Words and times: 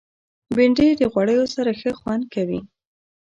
بېنډۍ 0.55 0.89
د 0.99 1.01
غوړیو 1.11 1.45
سره 1.55 1.71
ښه 1.79 1.91
خوند 1.99 2.23
کوي 2.33 2.59